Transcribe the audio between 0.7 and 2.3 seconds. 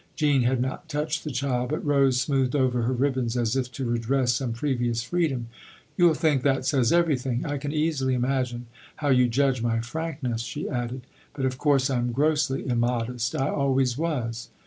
touched the child, but Rose